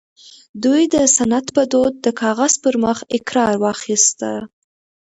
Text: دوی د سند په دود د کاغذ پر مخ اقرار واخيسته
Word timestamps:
دوی 0.63 0.83
د 0.93 0.95
سند 1.15 1.45
په 1.55 1.63
دود 1.71 1.93
د 2.05 2.07
کاغذ 2.21 2.53
پر 2.63 2.75
مخ 2.83 2.97
اقرار 3.17 3.53
واخيسته 3.63 4.31